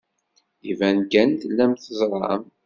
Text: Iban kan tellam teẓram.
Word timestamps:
Iban 0.71 0.99
kan 1.11 1.29
tellam 1.41 1.71
teẓram. 1.75 2.43